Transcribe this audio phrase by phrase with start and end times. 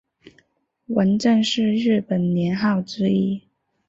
[0.87, 3.43] 文正是日本年号之一。